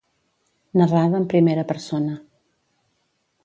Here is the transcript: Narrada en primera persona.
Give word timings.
Narrada 0.79 1.19
en 1.21 1.27
primera 1.33 1.67
persona. 1.73 2.17